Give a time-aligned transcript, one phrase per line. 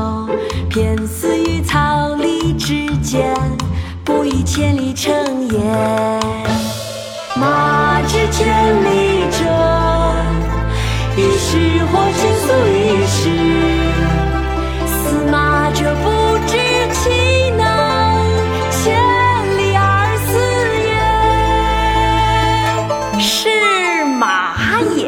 [0.00, 0.28] 手，
[0.70, 3.34] 偏死于草里之间，
[4.02, 5.12] 不以千里称
[5.48, 5.58] 也。
[7.36, 8.48] 马之千
[8.82, 8.88] 里
[9.30, 9.44] 者，
[11.16, 13.20] 一时或尽速一时。
[14.86, 14.90] 司
[15.30, 16.08] 马者不
[16.46, 16.52] 知
[16.92, 17.00] 其
[17.50, 17.62] 能，
[18.70, 18.80] 千
[19.58, 19.86] 里而
[20.26, 20.28] 死
[23.18, 23.28] 也，是
[24.18, 24.22] 马
[24.96, 24.98] 也。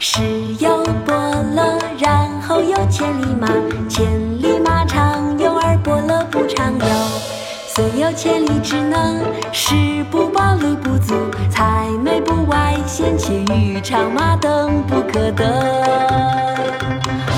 [0.00, 0.22] 是
[0.58, 0.67] 有伯乐，然后有
[2.98, 3.46] 千里马，
[3.88, 4.10] 千
[4.42, 6.86] 里马常有，而伯乐不常有。
[7.68, 11.14] 虽有千里之能，食不饱，力不足，
[11.48, 15.44] 才美不外显，且与长马等不可得。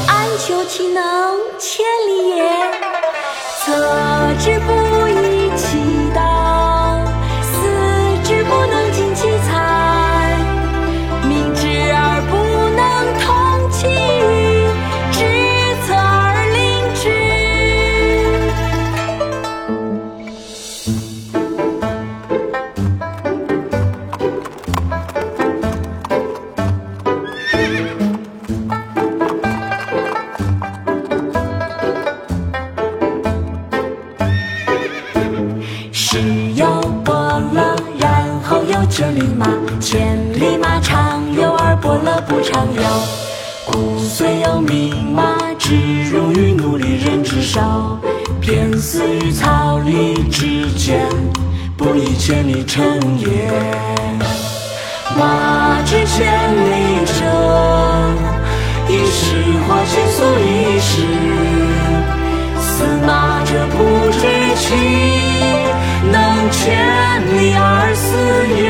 [0.09, 2.43] 安求其能千里也？
[3.59, 3.75] 策
[4.39, 4.73] 之不
[38.91, 39.47] 千里马，
[39.81, 42.83] 千里马常有，而伯乐不常有。
[43.65, 47.61] 故虽有名马，只入于奴隶人之手，
[48.41, 51.07] 偏死于草里之间，
[51.77, 52.85] 不以千里称
[53.17, 53.27] 也。
[55.17, 56.27] 马之千
[56.67, 57.15] 里者，
[58.89, 59.37] 一时
[59.69, 60.91] 或尽速一时。
[62.59, 64.21] 司马者不知
[64.57, 64.75] 其
[66.11, 66.59] 能千
[67.37, 68.17] 里而死
[68.57, 68.70] 也，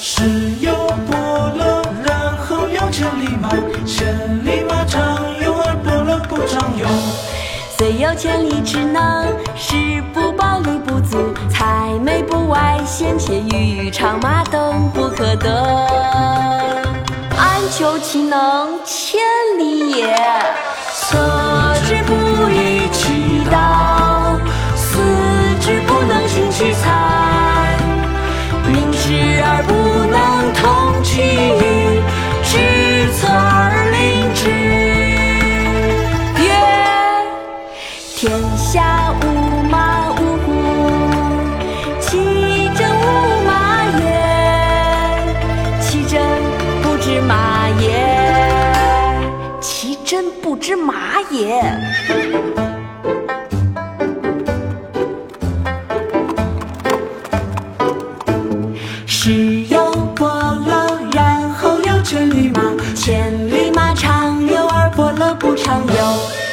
[0.00, 0.24] 是
[0.60, 0.72] 有
[1.06, 1.16] 伯
[1.56, 3.50] 乐，然后有千里马，
[3.84, 5.00] 千里马常
[5.44, 6.86] 有，而伯乐不常有。
[7.76, 15.50] 虽有千里之能，食不饱，力不足，才美不外显，且与长马等不可得。
[17.36, 19.20] 安求其能千
[19.58, 20.16] 里也？
[20.94, 21.18] 策
[21.86, 22.14] 之不
[22.50, 22.75] 以
[32.42, 32.52] 知
[33.12, 33.96] 策而令
[34.34, 34.40] 之。
[36.42, 36.44] 曰：
[38.14, 39.22] 天下无
[39.68, 39.74] 马
[40.12, 40.46] 无虎，
[42.00, 43.04] 其真无
[43.44, 43.50] 马
[43.98, 44.00] 也；
[45.80, 46.14] 其真
[46.82, 47.84] 不知马也，
[49.60, 50.94] 其真不知马
[51.30, 51.62] 也。
[59.06, 59.32] 是
[65.84, 66.45] 朋友。